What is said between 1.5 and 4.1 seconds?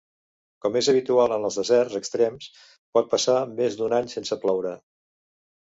els deserts extrems pot passar més d'un